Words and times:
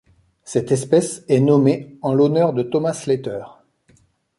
Cette 0.43 0.71
espèce 0.71 1.23
est 1.27 1.39
nommée 1.39 1.99
en 2.01 2.15
l'honneur 2.15 2.53
de 2.53 2.63
Thomas 2.63 2.93
Slater. 2.93 3.43